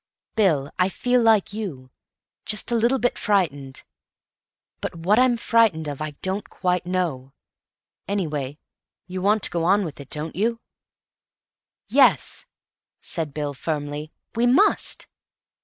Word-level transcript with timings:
Bill, 0.35 0.71
I 0.79 0.89
feel 0.89 1.21
like 1.21 1.53
you—just 1.53 2.71
a 2.71 2.75
little 2.75 2.97
bit 2.97 3.19
frightened. 3.19 3.83
But 4.79 4.95
what 4.95 5.19
I'm 5.19 5.37
frightened 5.37 5.87
of 5.87 6.01
I 6.01 6.15
don't 6.23 6.49
quite 6.49 6.87
know. 6.87 7.33
Anyway, 8.07 8.57
you 9.05 9.21
want 9.21 9.43
to 9.43 9.51
go 9.51 9.63
on 9.63 9.85
with 9.85 9.99
it, 9.99 10.09
don't 10.09 10.35
you?" 10.35 10.59
"Yes," 11.87 12.47
said 12.99 13.31
Bill 13.31 13.53
firmly. 13.53 14.11
"We 14.33 14.47
must." 14.47 15.05